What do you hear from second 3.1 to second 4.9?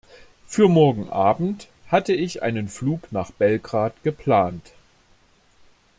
nach Belgrad geplant.